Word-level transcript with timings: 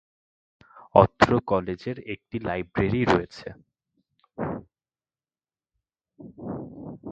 অত্র 0.95 1.29
কলেজের 1.47 1.97
একটি 2.13 2.37
লাইব্রেরী 2.39 3.01
রয়েছে। 3.05 3.47